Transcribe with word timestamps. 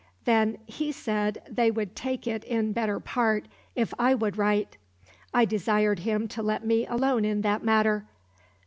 Then 0.25 0.57
he 0.65 0.91
said 0.91 1.43
they 1.47 1.69
would 1.69 1.95
take 1.95 2.25
it 2.25 2.43
in 2.45 2.73
better 2.73 2.99
part 2.99 3.47
if 3.75 3.93
I 3.99 4.15
would 4.15 4.35
write. 4.35 4.75
I 5.31 5.45
desired 5.45 5.99
him 5.99 6.27
to 6.29 6.41
let 6.41 6.65
me 6.65 6.87
alone 6.87 7.23
in 7.23 7.41
that 7.41 7.63
matter. 7.63 8.07